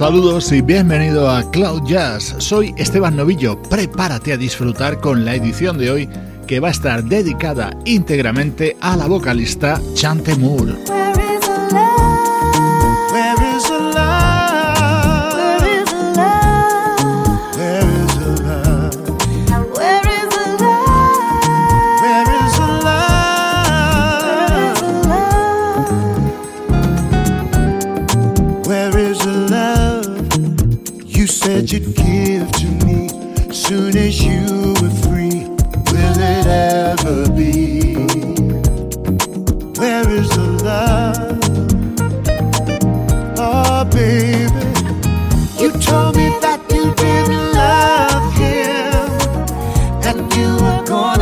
Saludos 0.00 0.50
y 0.50 0.62
bienvenido 0.62 1.28
a 1.28 1.50
Cloud 1.50 1.82
Jazz. 1.86 2.34
Soy 2.38 2.74
Esteban 2.78 3.16
Novillo. 3.16 3.60
Prepárate 3.60 4.32
a 4.32 4.38
disfrutar 4.38 4.98
con 4.98 5.26
la 5.26 5.34
edición 5.34 5.76
de 5.76 5.90
hoy 5.90 6.08
que 6.46 6.58
va 6.58 6.68
a 6.68 6.70
estar 6.70 7.04
dedicada 7.04 7.76
íntegramente 7.84 8.78
a 8.80 8.96
la 8.96 9.06
vocalista 9.06 9.78
Chante 9.92 10.34
Moore. 10.36 10.79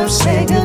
say 0.08 0.46
goodbye. 0.46 0.57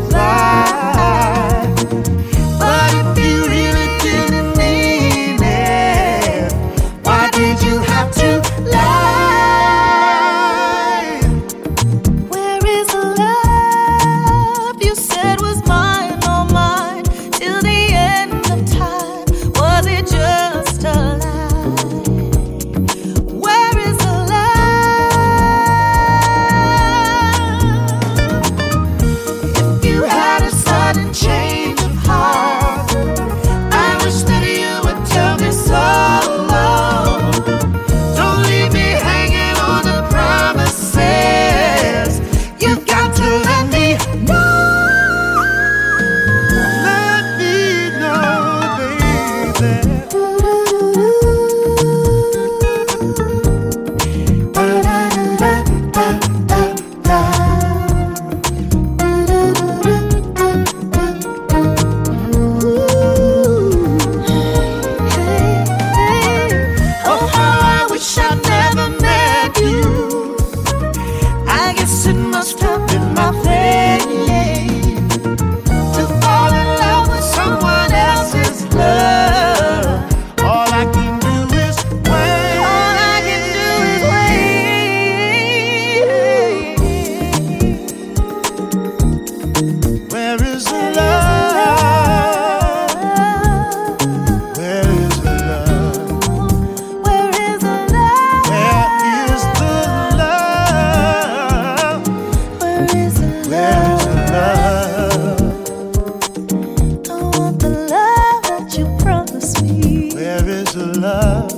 Where 109.63 110.49
is 110.49 110.73
the 110.73 110.87
love? 110.99 111.51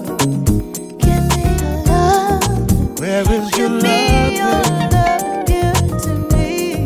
Give 1.00 1.26
me 1.32 1.44
your 1.62 1.86
love. 1.86 3.00
Where 3.00 3.22
is 3.22 3.58
love? 3.70 3.82
Give 3.82 3.84
me 3.84 4.38
your 4.38 4.62
love, 4.94 5.46
give 5.48 5.82
it 5.92 6.04
to 6.04 6.14
me. 6.36 6.84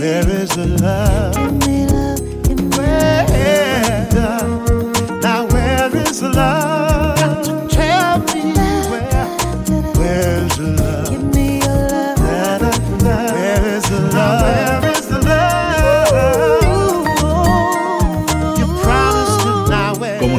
Where 0.00 0.28
is 0.28 0.50
the 0.50 0.66
love? 0.82 1.67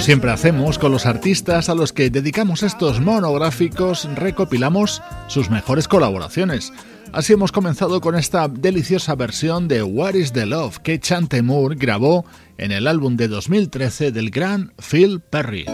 Siempre 0.10 0.32
hacemos 0.32 0.80
con 0.80 0.92
los 0.92 1.06
artistas 1.06 1.70
a 1.70 1.76
los 1.76 1.94
que 1.94 2.10
dedicamos 2.10 2.64
estos 2.64 3.00
monográficos, 3.00 4.10
recopilamos 4.16 5.04
sus 5.28 5.52
mejores 5.52 5.88
colaboraciones. 5.88 6.74
Así 7.14 7.34
hemos 7.34 7.52
comenzado 7.52 8.02
con 8.02 8.16
esta 8.16 8.48
deliciosa 8.48 9.14
versión 9.14 9.68
de 9.68 9.84
What 9.84 10.16
is 10.16 10.34
the 10.34 10.48
Love 10.48 10.80
que 10.80 11.00
Chante 11.00 11.44
Moore 11.44 11.76
grabó 11.76 12.26
en 12.58 12.72
el 12.72 12.88
álbum 12.88 13.18
de 13.18 13.28
2013 13.28 14.12
del 14.12 14.32
gran 14.32 14.74
Phil 14.80 15.20
Perry. 15.20 15.68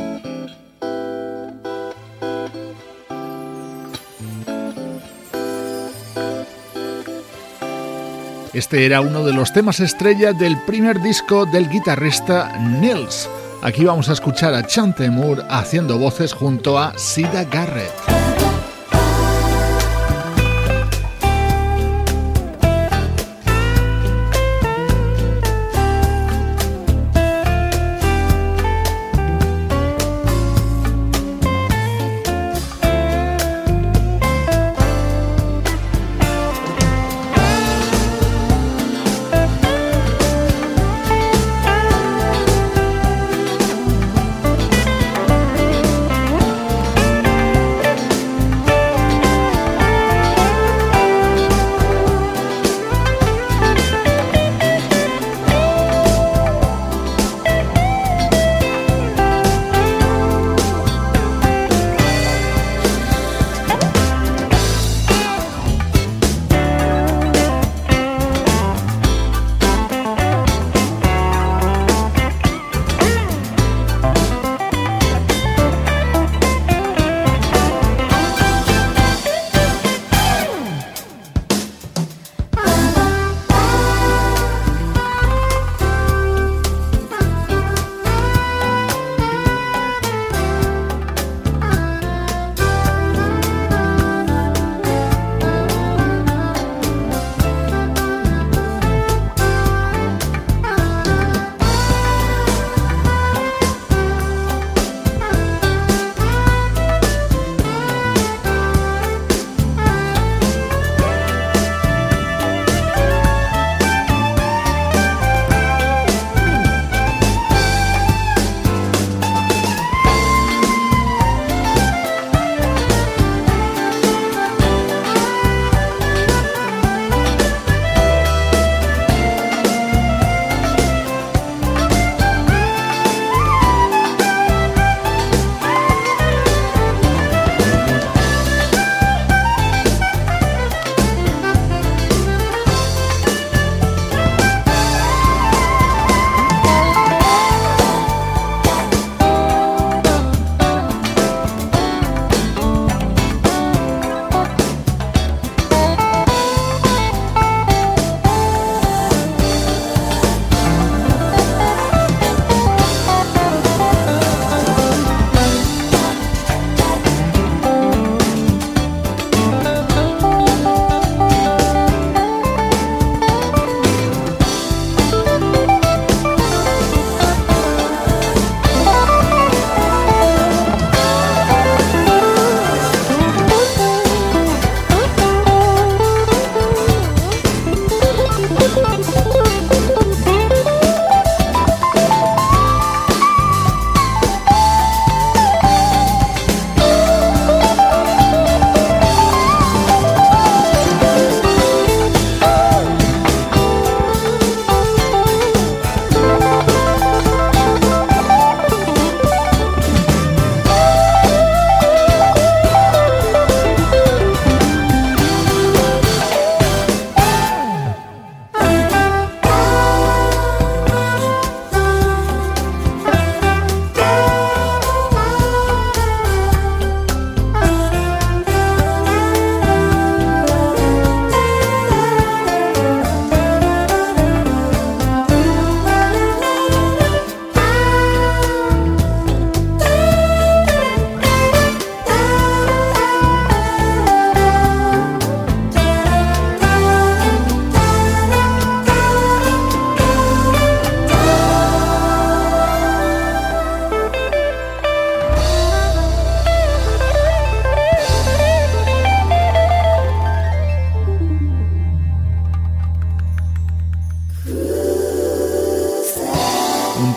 Este 8.54 8.86
era 8.86 9.00
uno 9.00 9.24
de 9.24 9.32
los 9.32 9.54
temas 9.54 9.80
estrella 9.80 10.34
del 10.34 10.58
primer 10.66 11.02
disco 11.02 11.46
del 11.46 11.70
guitarrista 11.70 12.52
Nils. 12.82 13.30
Aquí 13.66 13.84
vamos 13.84 14.10
a 14.10 14.14
escuchar 14.14 14.54
a 14.54 14.62
Chante 14.62 15.10
Moore 15.10 15.42
haciendo 15.50 15.98
voces 15.98 16.34
junto 16.34 16.78
a 16.78 16.96
Sida 17.00 17.46
Garrett. 17.46 18.35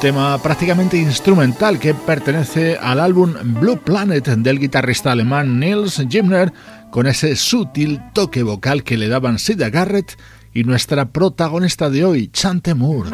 Tema 0.08 0.38
prácticamente 0.38 0.96
instrumental 0.96 1.78
que 1.78 1.92
pertenece 1.92 2.78
al 2.78 2.98
álbum 2.98 3.34
Blue 3.60 3.76
Planet 3.76 4.26
del 4.26 4.58
guitarrista 4.58 5.12
alemán 5.12 5.60
Nils 5.60 6.02
Gimner, 6.08 6.50
con 6.90 7.06
ese 7.06 7.36
sutil 7.36 8.00
toque 8.14 8.42
vocal 8.42 8.84
que 8.84 8.96
le 8.96 9.08
daban 9.08 9.38
Sida 9.38 9.68
Garrett 9.68 10.18
y 10.54 10.64
nuestra 10.64 11.10
protagonista 11.10 11.90
de 11.90 12.06
hoy, 12.06 12.28
Chante 12.28 12.72
Moore. 12.74 13.10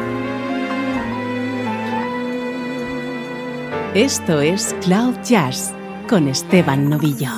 Esto 3.93 4.39
es 4.39 4.73
Cloud 4.81 5.15
Jazz 5.21 5.73
con 6.07 6.29
Esteban 6.29 6.89
Novillo. 6.89 7.31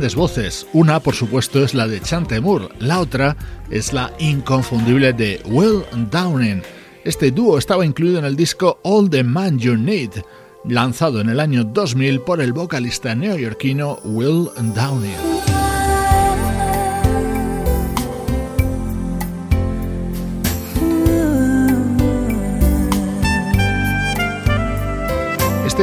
Grandes 0.00 0.16
voces. 0.16 0.66
Una, 0.72 0.98
por 0.98 1.14
supuesto, 1.14 1.62
es 1.62 1.74
la 1.74 1.86
de 1.86 2.00
Chante 2.00 2.40
la 2.78 3.00
otra 3.00 3.36
es 3.70 3.92
la 3.92 4.10
inconfundible 4.18 5.12
de 5.12 5.42
Will 5.44 5.82
Downing. 6.10 6.62
Este 7.04 7.30
dúo 7.30 7.58
estaba 7.58 7.84
incluido 7.84 8.18
en 8.18 8.24
el 8.24 8.34
disco 8.34 8.80
All 8.82 9.10
the 9.10 9.22
Man 9.22 9.58
You 9.58 9.76
Need, 9.76 10.22
lanzado 10.64 11.20
en 11.20 11.28
el 11.28 11.38
año 11.38 11.64
2000 11.64 12.22
por 12.22 12.40
el 12.40 12.54
vocalista 12.54 13.14
neoyorquino 13.14 13.98
Will 14.04 14.48
Downing. 14.74 15.29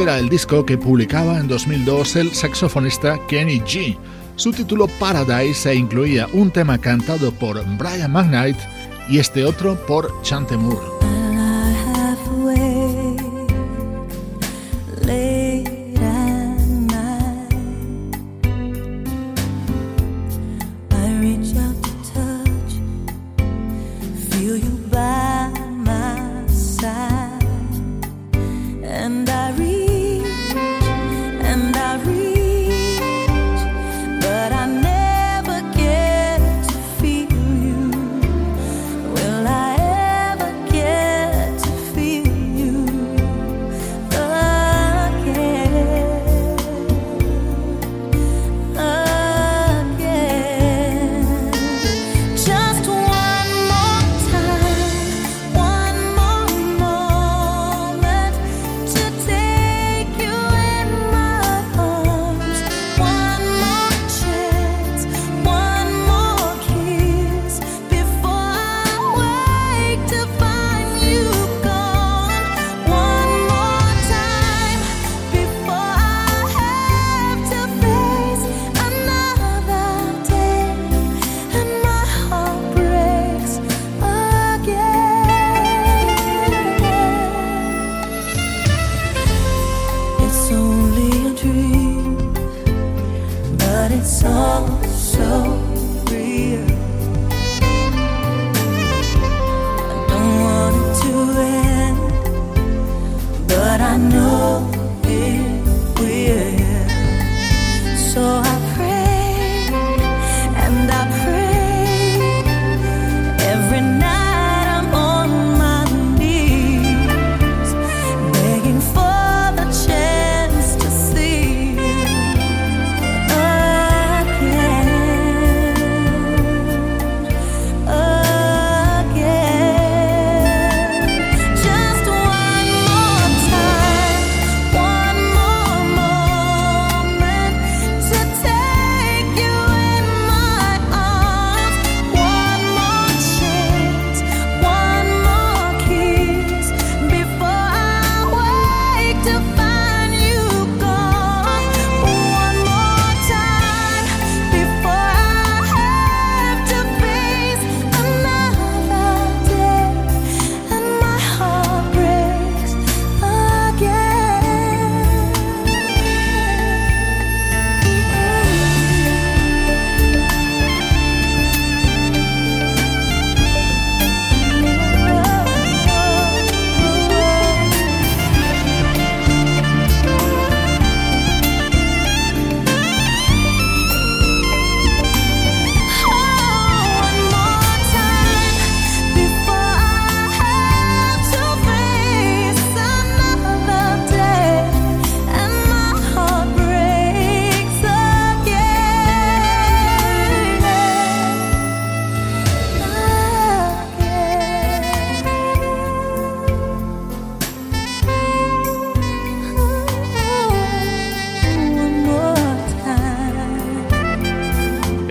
Era 0.00 0.16
el 0.16 0.28
disco 0.28 0.64
que 0.64 0.78
publicaba 0.78 1.38
en 1.38 1.48
2002 1.48 2.16
el 2.16 2.32
saxofonista 2.32 3.18
Kenny 3.26 3.58
G. 3.60 3.98
Su 4.36 4.52
título 4.52 4.86
Paradise 4.86 5.68
e 5.68 5.74
incluía 5.74 6.28
un 6.32 6.52
tema 6.52 6.78
cantado 6.78 7.32
por 7.32 7.60
Brian 7.76 8.12
McKnight 8.12 8.56
y 9.08 9.18
este 9.18 9.44
otro 9.44 9.74
por 9.86 10.22
Chante 10.22 10.56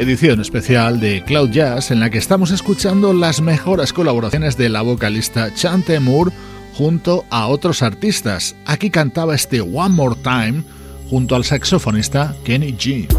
edición 0.08 0.39
especial 0.39 1.02
de 1.02 1.22
Cloud 1.26 1.50
Jazz 1.50 1.91
en 1.91 2.00
la 2.00 2.10
que 2.10 2.17
estamos 2.17 2.52
escuchando 2.52 3.12
las 3.12 3.41
mejores 3.41 3.91
colaboraciones 3.91 4.56
de 4.56 4.70
la 4.70 4.82
vocalista 4.82 5.54
Chante 5.54 6.00
Moore 6.00 6.32
junto 6.76 7.26
a 7.30 7.48
otros 7.48 7.82
artistas. 7.82 8.56
Aquí 8.65 8.89
cantaba 8.89 9.36
este 9.36 9.60
One 9.60 9.89
More 9.89 10.15
Time 10.24 10.63
junto 11.10 11.36
al 11.36 11.43
saxofonista 11.43 12.34
Kenny 12.46 12.72
G. 12.72 13.16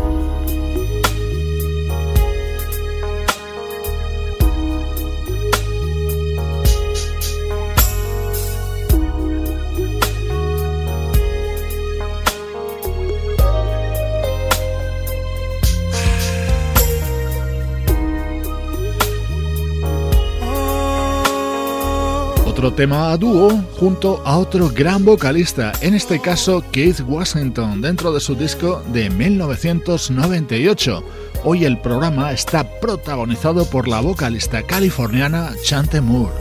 otro 22.58 22.72
tema 22.74 23.12
a 23.12 23.16
dúo 23.16 23.50
junto 23.78 24.20
a 24.26 24.36
otro 24.36 24.68
gran 24.68 25.04
vocalista, 25.04 25.70
en 25.80 25.94
este 25.94 26.20
caso 26.20 26.64
Keith 26.72 26.98
Washington, 27.06 27.80
dentro 27.80 28.12
de 28.12 28.18
su 28.18 28.34
disco 28.34 28.82
de 28.92 29.08
1998. 29.10 31.04
Hoy 31.44 31.64
el 31.64 31.78
programa 31.78 32.32
está 32.32 32.68
protagonizado 32.80 33.64
por 33.66 33.86
la 33.86 34.00
vocalista 34.00 34.64
californiana 34.64 35.52
Chante 35.62 36.00
Moore. 36.00 36.34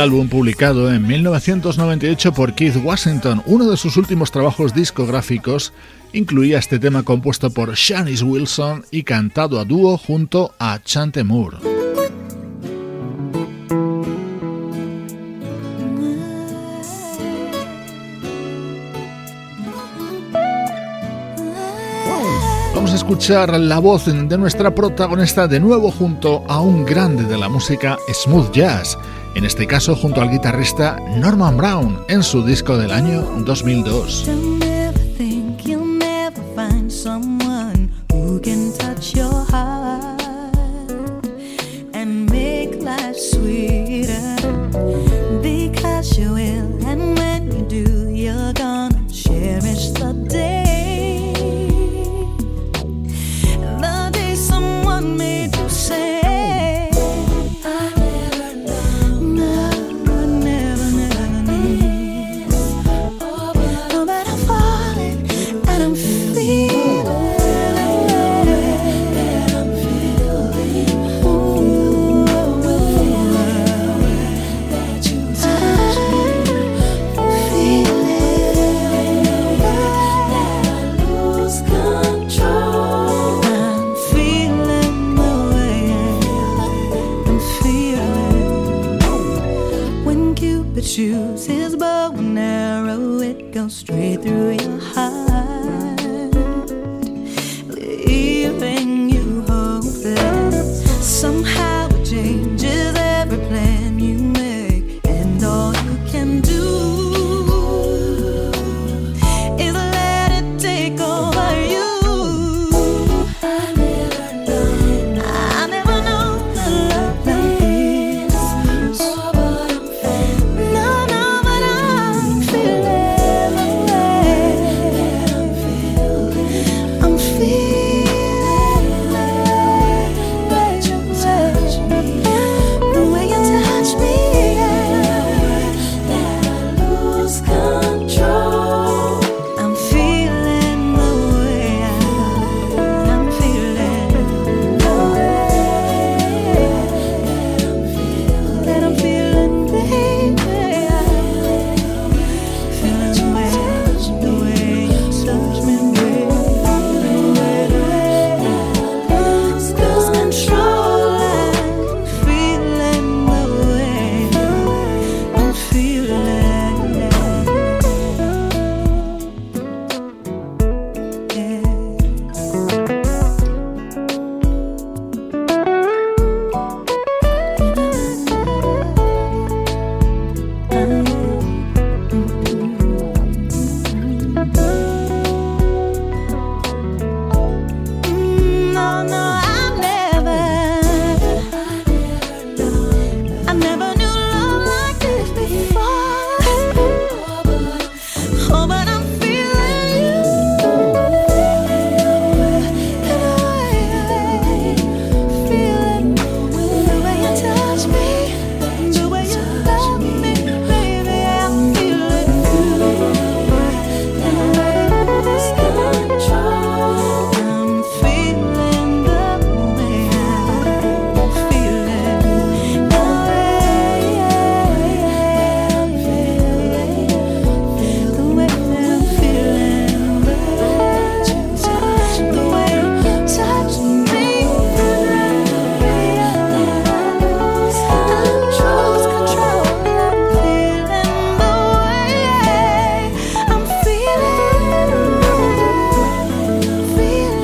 el 0.00 0.04
álbum 0.04 0.28
publicado 0.28 0.90
en 0.90 1.06
1998 1.06 2.32
por 2.32 2.54
Keith 2.54 2.76
Washington, 2.82 3.42
uno 3.44 3.70
de 3.70 3.76
sus 3.76 3.98
últimos 3.98 4.30
trabajos 4.30 4.72
discográficos, 4.72 5.74
incluía 6.14 6.58
este 6.58 6.78
tema 6.78 7.02
compuesto 7.02 7.50
por 7.50 7.74
Shanice 7.74 8.24
Wilson 8.24 8.86
y 8.90 9.02
cantado 9.02 9.60
a 9.60 9.66
dúo 9.66 9.98
junto 9.98 10.54
a 10.58 10.82
Chante 10.82 11.22
Moore. 11.22 11.58
Vamos 22.74 22.92
a 22.92 22.94
escuchar 22.94 23.60
la 23.60 23.78
voz 23.80 24.06
de 24.06 24.38
nuestra 24.38 24.74
protagonista 24.74 25.46
de 25.46 25.60
nuevo 25.60 25.90
junto 25.90 26.42
a 26.48 26.60
un 26.62 26.86
grande 26.86 27.24
de 27.24 27.36
la 27.36 27.50
música 27.50 27.98
smooth 28.10 28.50
jazz 28.52 28.96
en 29.34 29.44
este 29.44 29.66
caso 29.66 29.94
junto 29.96 30.20
al 30.20 30.30
guitarrista 30.30 30.96
Norman 31.16 31.56
Brown 31.56 32.04
en 32.08 32.22
su 32.22 32.44
disco 32.44 32.76
del 32.76 32.90
año 32.90 33.22
2002. 33.44 34.69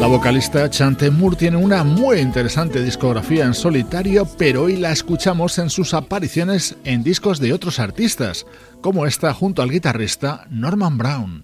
La 0.06 0.12
vocalista 0.12 0.70
Chante 0.70 1.10
Moore 1.10 1.34
tiene 1.34 1.56
una 1.56 1.82
muy 1.82 2.20
interesante 2.20 2.80
discografía 2.80 3.44
en 3.44 3.54
solitario, 3.54 4.24
pero 4.38 4.62
hoy 4.62 4.76
la 4.76 4.92
escuchamos 4.92 5.58
en 5.58 5.68
sus 5.68 5.94
apariciones 5.94 6.76
en 6.84 7.02
discos 7.02 7.40
de 7.40 7.52
otros 7.52 7.80
artistas, 7.80 8.46
como 8.80 9.04
esta 9.04 9.34
junto 9.34 9.62
al 9.62 9.70
guitarrista 9.72 10.46
Norman 10.48 10.96
Brown. 10.96 11.42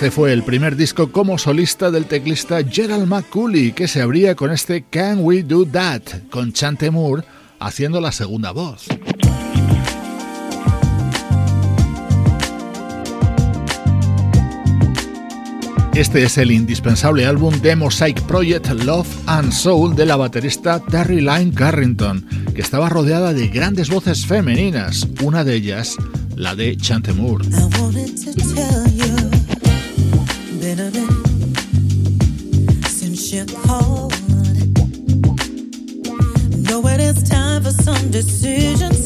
Este 0.00 0.10
fue 0.10 0.32
el 0.32 0.42
primer 0.44 0.76
disco 0.76 1.12
como 1.12 1.36
solista 1.36 1.90
del 1.90 2.06
teclista 2.06 2.64
Gerald 2.64 3.06
McCulley, 3.06 3.72
que 3.72 3.86
se 3.86 4.00
abría 4.00 4.34
con 4.34 4.50
este 4.50 4.86
Can 4.88 5.18
We 5.20 5.42
Do 5.42 5.66
That, 5.66 6.00
con 6.30 6.54
Chante 6.54 6.90
Moore 6.90 7.22
haciendo 7.58 8.00
la 8.00 8.10
segunda 8.10 8.50
voz. 8.52 8.86
Este 15.94 16.22
es 16.22 16.38
el 16.38 16.50
indispensable 16.50 17.26
álbum 17.26 17.60
de 17.60 17.76
Mosaic 17.76 18.22
Project 18.22 18.70
Love 18.70 19.06
and 19.26 19.52
Soul 19.52 19.94
de 19.94 20.06
la 20.06 20.16
baterista 20.16 20.80
Terry 20.80 21.20
Lyne 21.20 21.52
Carrington, 21.52 22.26
que 22.54 22.62
estaba 22.62 22.88
rodeada 22.88 23.34
de 23.34 23.48
grandes 23.48 23.90
voces 23.90 24.24
femeninas, 24.24 25.06
una 25.22 25.44
de 25.44 25.56
ellas 25.56 25.98
la 26.36 26.54
de 26.54 26.74
Chante 26.78 27.12
Moore. 27.12 27.44
Know 36.68 36.86
it 36.86 37.00
is 37.00 37.22
time 37.22 37.62
for 37.62 37.70
some 37.70 38.10
decisions. 38.10 38.99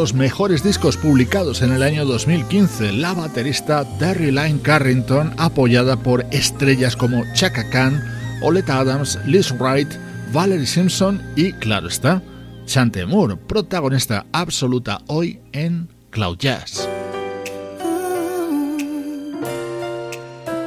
Los 0.00 0.14
mejores 0.14 0.62
discos 0.62 0.96
publicados 0.96 1.60
en 1.62 1.72
el 1.72 1.82
año 1.82 2.06
2015, 2.06 2.92
la 2.92 3.12
baterista 3.12 3.84
Terry 3.98 4.30
Lyne 4.30 4.60
Carrington, 4.62 5.34
apoyada 5.36 5.96
por 5.96 6.24
estrellas 6.30 6.96
como 6.96 7.24
Chaka 7.34 7.68
Khan, 7.70 8.02
Oleta 8.40 8.78
Adams, 8.78 9.18
Liz 9.26 9.52
Wright, 9.58 9.88
Valerie 10.32 10.66
Simpson 10.66 11.20
y, 11.36 11.52
claro 11.52 11.88
está, 11.88 12.22
Chante 12.64 13.04
Moore, 13.04 13.36
protagonista 13.36 14.26
absoluta 14.32 15.02
hoy 15.06 15.40
en 15.52 15.88
Cloud 16.10 16.38
Jazz. 16.38 16.88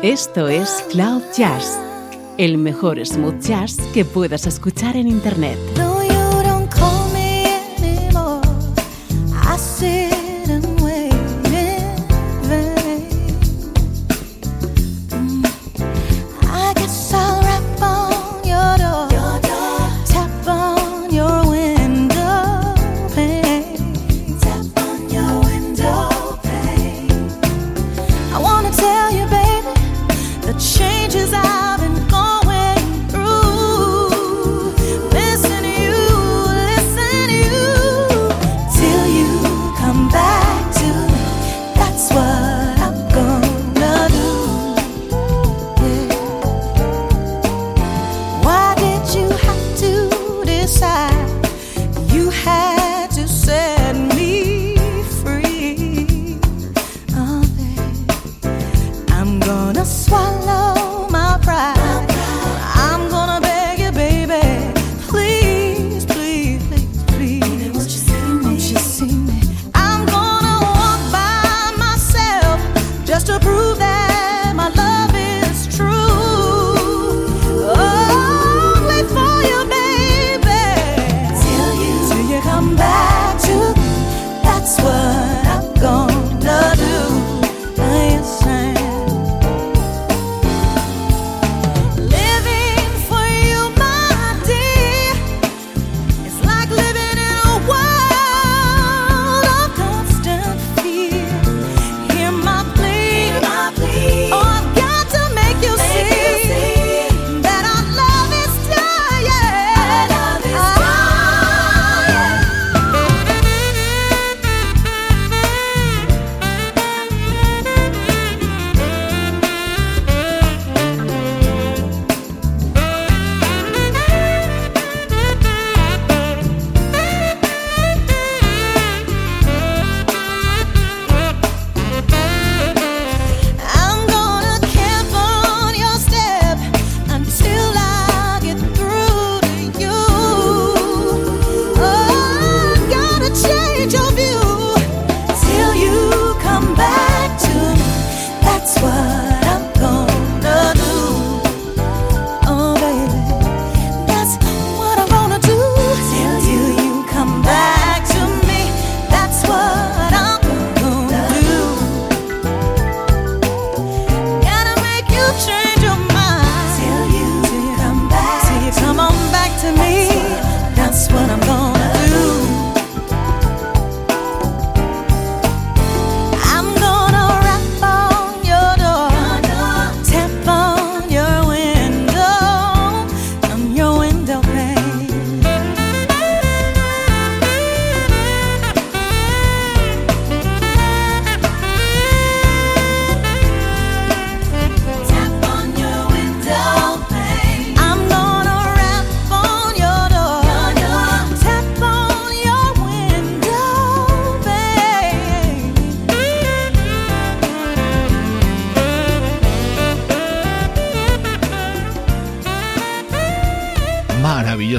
Esto 0.04 0.48
es 0.48 0.86
Cloud 0.92 1.24
Jazz, 1.36 1.80
el 2.38 2.58
mejor 2.58 3.04
smooth 3.04 3.42
jazz 3.42 3.78
que 3.94 4.06
puedas 4.06 4.46
escuchar 4.46 4.98
en 4.98 5.08
Internet. 5.08 5.83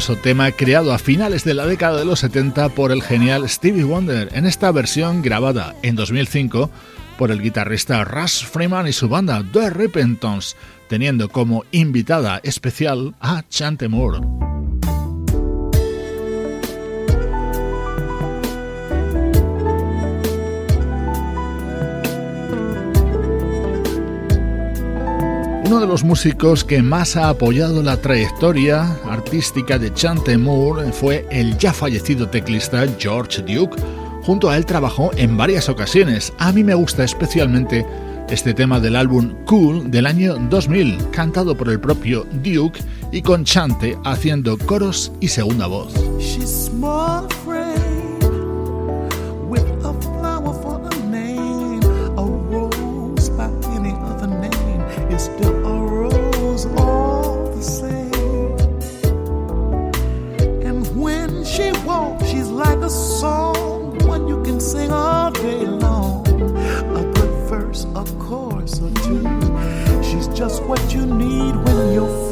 Maravilloso 0.05 0.23
tema 0.23 0.51
creado 0.53 0.93
a 0.93 0.99
finales 0.99 1.45
de 1.45 1.55
la 1.55 1.65
década 1.65 1.99
de 1.99 2.05
los 2.05 2.21
70 2.21 2.71
por 2.71 2.93
el 2.93 3.03
genial 3.03 3.49
Stevie 3.49 3.85
Wonder 3.85 4.29
en 4.33 4.45
esta 4.45 4.71
versión 4.71 5.23
grabada 5.23 5.75
en 5.83 5.97
2005 5.97 6.71
por 7.17 7.31
el 7.31 7.41
guitarrista 7.41 8.05
Russ 8.05 8.45
Freeman 8.45 8.87
y 8.87 8.93
su 8.93 9.09
banda 9.09 9.43
The 9.53 9.71
Repentance, 9.71 10.57
teniendo 10.89 11.31
como 11.31 11.65
invitada 11.71 12.41
especial 12.43 13.15
a 13.21 13.45
Chante 13.49 13.89
Moore. 13.89 14.21
Uno 25.67 25.81
de 25.81 25.87
los 25.87 26.05
músicos 26.05 26.63
que 26.63 26.83
más 26.83 27.17
ha 27.17 27.31
apoyado 27.31 27.83
la 27.83 27.97
trayectoria 27.97 28.83
artística 29.09 29.79
de 29.79 29.95
Chante 29.95 30.37
Moore 30.37 30.93
fue 30.93 31.27
el 31.31 31.57
ya 31.57 31.73
fallecido 31.73 32.29
teclista 32.29 32.85
George 32.99 33.41
Duke. 33.41 33.81
Junto 34.25 34.51
a 34.51 34.59
él 34.59 34.67
trabajó 34.67 35.11
en 35.17 35.39
varias 35.39 35.71
ocasiones. 35.71 36.35
A 36.39 36.53
mí 36.53 36.63
me 36.63 36.75
gusta 36.75 37.03
especialmente 37.03 37.87
este 38.29 38.53
tema 38.53 38.79
del 38.79 38.95
álbum 38.95 39.33
Cool 39.47 39.91
del 39.91 40.07
año 40.07 40.37
2000, 40.37 41.11
cantado 41.11 41.57
por 41.57 41.71
el 41.71 41.81
propio 41.81 42.27
Duke 42.43 42.81
y 43.11 43.23
con 43.23 43.45
Chante 43.45 43.97
haciendo 44.05 44.59
coros 44.59 45.13
y 45.21 45.29
segunda 45.29 45.67
voz. 45.67 45.95
a 62.85 62.91
song, 62.91 63.97
one 64.07 64.29
you 64.29 64.43
can 64.43 64.61
sing 64.61 64.91
all 64.91 65.31
day 65.31 65.65
long. 65.65 66.27
A 66.29 67.03
good 67.15 67.49
verse, 67.49 67.87
a 67.95 68.05
chorus 68.19 68.79
or 68.79 68.91
two. 69.05 69.23
She's 70.03 70.29
just 70.29 70.63
what 70.65 70.93
you 70.93 71.07
need 71.07 71.57
when 71.65 71.95
you're. 71.95 72.24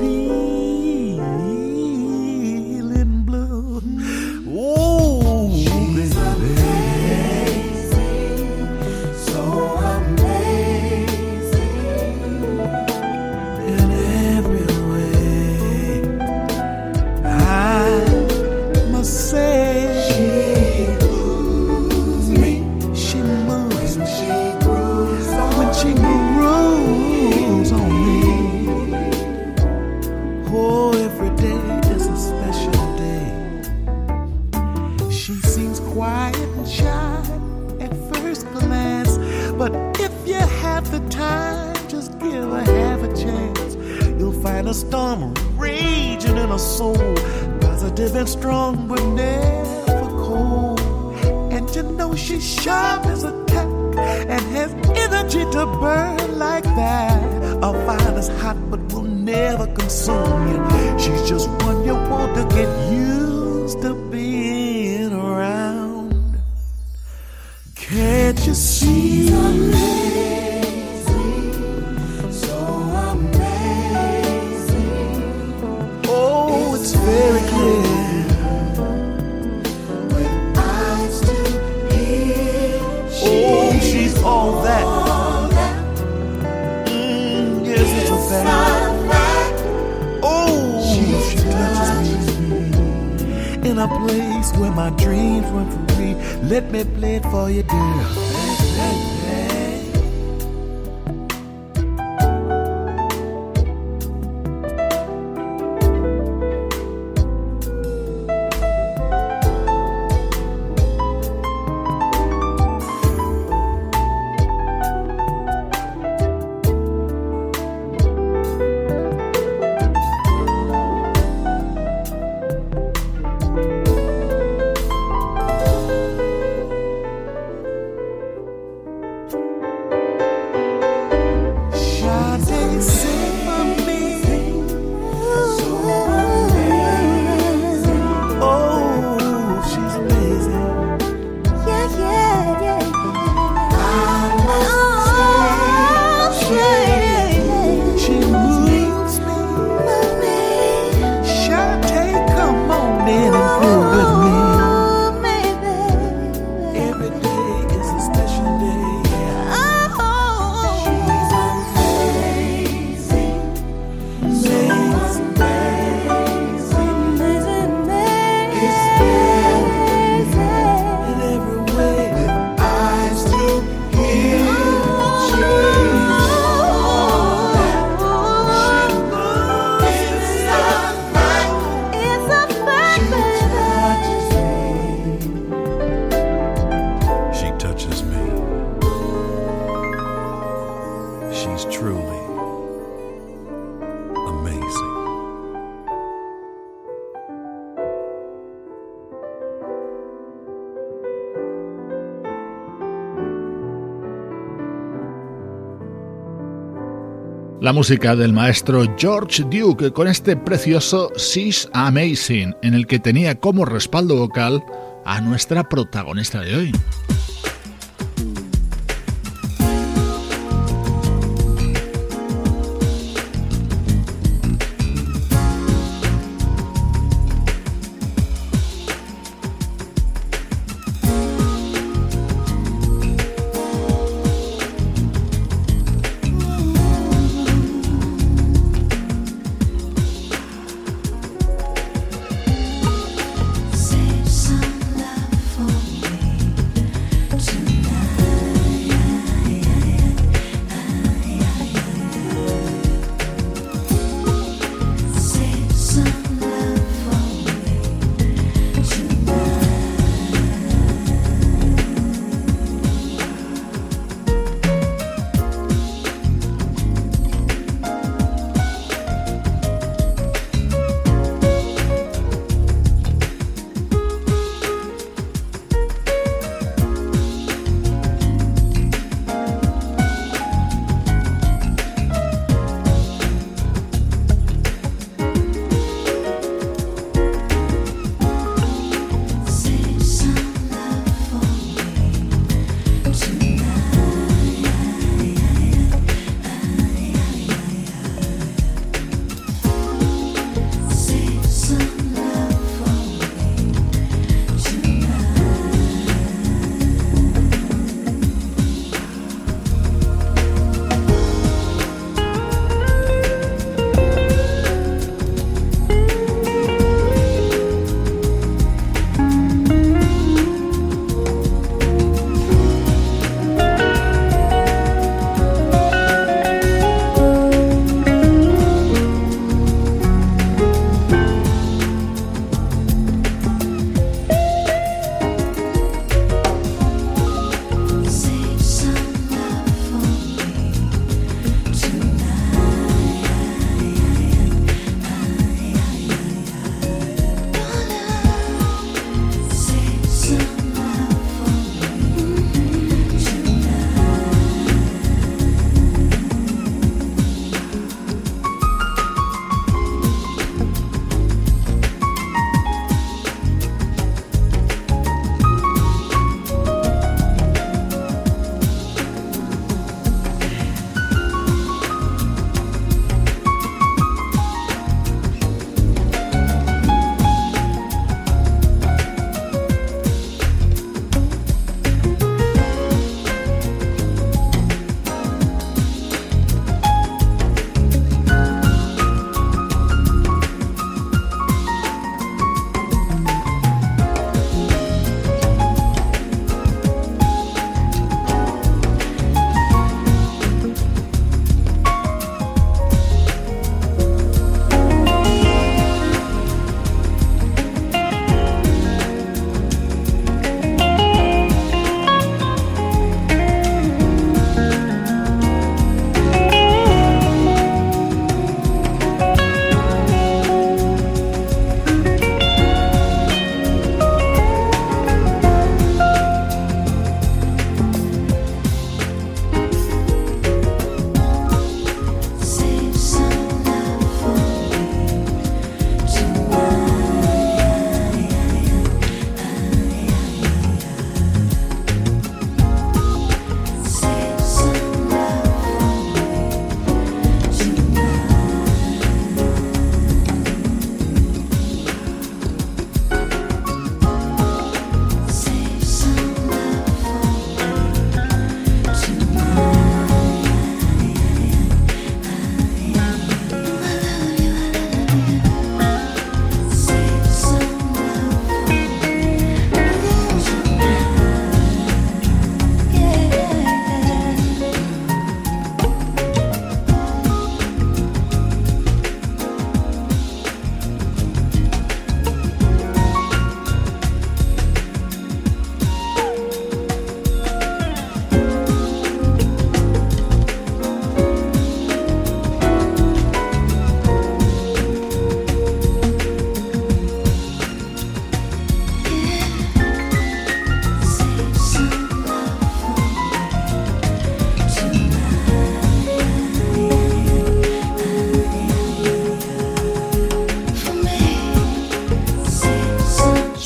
La 207.62 207.72
música 207.72 208.16
del 208.16 208.32
maestro 208.32 208.82
George 208.98 209.44
Duke 209.44 209.92
con 209.92 210.08
este 210.08 210.34
precioso 210.34 211.12
She's 211.16 211.68
Amazing, 211.72 212.56
en 212.60 212.74
el 212.74 212.88
que 212.88 212.98
tenía 212.98 213.38
como 213.38 213.64
respaldo 213.64 214.16
vocal 214.16 214.64
a 215.04 215.20
nuestra 215.20 215.68
protagonista 215.68 216.40
de 216.40 216.56
hoy. 216.56 216.72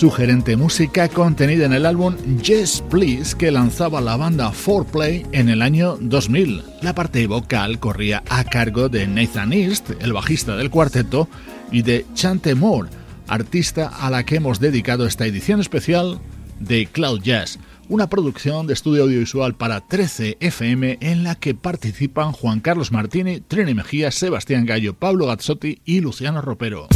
Sugerente 0.06 0.56
música 0.56 1.08
contenida 1.08 1.66
en 1.66 1.72
el 1.72 1.84
álbum 1.84 2.14
Yes 2.40 2.80
Please 2.90 3.36
que 3.36 3.50
lanzaba 3.50 4.00
la 4.00 4.16
banda 4.16 4.52
4Play 4.52 5.26
en 5.32 5.48
el 5.48 5.62
año 5.62 5.96
2000. 6.00 6.62
La 6.80 6.94
parte 6.94 7.26
vocal 7.26 7.80
corría 7.80 8.22
a 8.28 8.44
cargo 8.44 8.88
de 8.88 9.08
Nathan 9.08 9.52
East, 9.52 9.90
el 9.98 10.12
bajista 10.12 10.54
del 10.54 10.70
cuarteto, 10.70 11.28
y 11.72 11.82
de 11.82 12.06
Chante 12.14 12.54
Moore, 12.54 12.88
artista 13.26 13.88
a 13.88 14.08
la 14.08 14.24
que 14.24 14.36
hemos 14.36 14.60
dedicado 14.60 15.06
esta 15.06 15.26
edición 15.26 15.58
especial 15.60 16.20
de 16.60 16.86
Cloud 16.86 17.22
Jazz, 17.22 17.58
una 17.88 18.08
producción 18.08 18.68
de 18.68 18.74
estudio 18.74 19.02
audiovisual 19.02 19.56
para 19.56 19.80
13 19.80 20.36
FM 20.38 20.98
en 21.00 21.24
la 21.24 21.34
que 21.34 21.56
participan 21.56 22.30
Juan 22.30 22.60
Carlos 22.60 22.92
Martini, 22.92 23.40
Trini 23.40 23.74
Mejía, 23.74 24.12
Sebastián 24.12 24.66
Gallo, 24.66 24.94
Pablo 24.94 25.26
Gazzotti 25.26 25.80
y 25.84 26.00
Luciano 26.00 26.42
Ropero. 26.42 26.86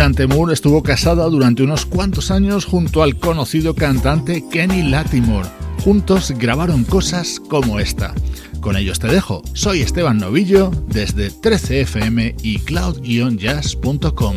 Chantemur 0.00 0.50
estuvo 0.50 0.82
casada 0.82 1.26
durante 1.26 1.62
unos 1.62 1.84
cuantos 1.84 2.30
años 2.30 2.64
junto 2.64 3.02
al 3.02 3.16
conocido 3.16 3.74
cantante 3.74 4.42
Kenny 4.50 4.82
Latimore. 4.82 5.50
Juntos 5.84 6.32
grabaron 6.38 6.84
cosas 6.84 7.38
como 7.38 7.78
esta. 7.78 8.14
Con 8.62 8.78
ellos 8.78 8.98
te 8.98 9.08
dejo. 9.08 9.42
Soy 9.52 9.82
Esteban 9.82 10.16
Novillo 10.16 10.70
desde 10.86 11.30
13fm 11.30 12.34
y 12.42 12.60
cloud-jazz.com. 12.60 14.36